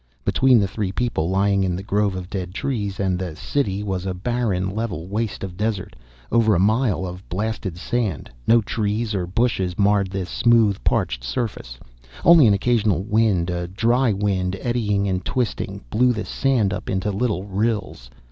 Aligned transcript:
Between 0.25 0.57
the 0.57 0.67
three 0.67 0.91
people 0.91 1.29
lying 1.29 1.63
in 1.63 1.75
the 1.75 1.83
grove 1.83 2.15
of 2.15 2.27
dead 2.27 2.55
trees 2.55 2.99
and 2.99 3.19
the 3.19 3.35
City 3.35 3.83
was 3.83 4.07
a 4.07 4.15
barren, 4.15 4.71
level 4.75 5.05
waste 5.05 5.43
of 5.43 5.55
desert, 5.57 5.95
over 6.31 6.55
a 6.55 6.59
mile 6.59 7.05
of 7.05 7.29
blasted 7.29 7.77
sand. 7.77 8.27
No 8.47 8.61
trees 8.63 9.13
or 9.13 9.27
bushes 9.27 9.77
marred 9.77 10.09
the 10.09 10.25
smooth, 10.25 10.83
parched 10.83 11.23
surface. 11.23 11.77
Only 12.25 12.47
an 12.47 12.55
occasional 12.55 13.03
wind, 13.03 13.51
a 13.51 13.67
dry 13.67 14.11
wind 14.11 14.57
eddying 14.59 15.07
and 15.07 15.23
twisting, 15.23 15.81
blew 15.91 16.13
the 16.13 16.25
sand 16.25 16.73
up 16.73 16.89
into 16.89 17.11
little 17.11 17.43
rills. 17.45 18.09